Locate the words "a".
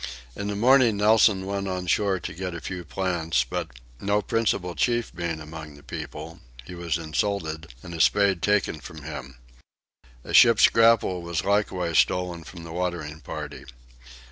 2.55-2.59, 7.93-8.01, 10.25-10.33